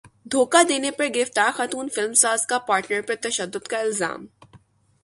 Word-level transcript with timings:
دھوکا 0.31 0.61
دینے 0.69 0.91
پر 0.91 1.07
گرفتار 1.15 1.51
خاتون 1.57 1.87
فلم 1.95 2.13
ساز 2.23 2.45
کا 2.47 2.57
پارٹنر 2.67 3.01
پر 3.01 3.15
تشدد 3.21 3.67
کا 3.67 3.77
الزام 3.79 4.25